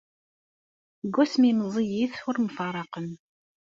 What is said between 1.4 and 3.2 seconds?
i meẓẓiyit ur mfaraqen.